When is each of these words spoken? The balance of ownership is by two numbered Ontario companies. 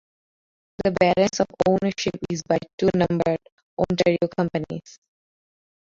The 0.83 0.95
balance 0.99 1.41
of 1.41 1.45
ownership 1.69 2.15
is 2.31 2.41
by 2.41 2.57
two 2.79 2.89
numbered 2.95 3.37
Ontario 3.77 4.27
companies. 4.35 4.97